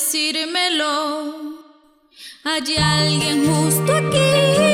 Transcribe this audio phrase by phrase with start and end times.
[0.00, 1.58] decírmelo.
[2.44, 4.69] Hay alguien justo aquí.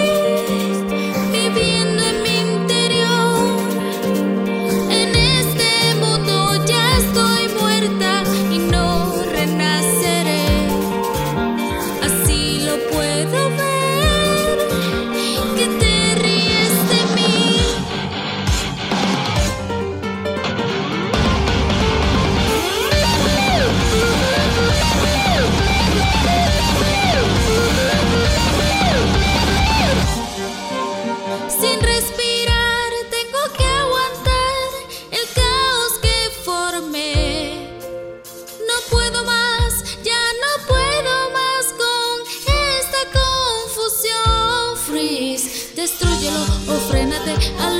[46.26, 47.30] cielo, ofrénate
[47.60, 47.75] a